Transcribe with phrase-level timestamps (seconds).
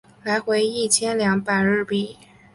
[0.23, 2.17] 来回一千两百日币